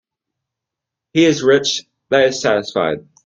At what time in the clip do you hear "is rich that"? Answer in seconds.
1.25-2.25